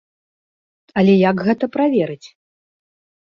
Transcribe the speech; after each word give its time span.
Але 1.01 1.13
як 1.29 1.37
гэта 1.49 1.65
праверыць? 1.77 2.27